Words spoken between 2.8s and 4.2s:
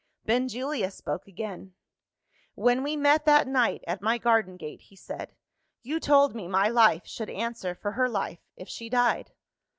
we met that night at my